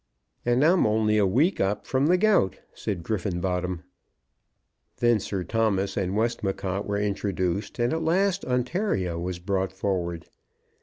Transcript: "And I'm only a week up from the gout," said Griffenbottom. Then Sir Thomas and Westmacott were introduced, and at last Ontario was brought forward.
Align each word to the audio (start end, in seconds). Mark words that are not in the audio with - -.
"And 0.47 0.63
I'm 0.65 0.87
only 0.87 1.19
a 1.19 1.27
week 1.27 1.59
up 1.59 1.85
from 1.85 2.07
the 2.07 2.17
gout," 2.17 2.57
said 2.73 3.03
Griffenbottom. 3.03 3.83
Then 4.97 5.19
Sir 5.19 5.43
Thomas 5.43 5.95
and 5.95 6.17
Westmacott 6.17 6.87
were 6.87 6.97
introduced, 6.97 7.77
and 7.77 7.93
at 7.93 8.01
last 8.01 8.43
Ontario 8.45 9.19
was 9.19 9.37
brought 9.37 9.71
forward. 9.71 10.25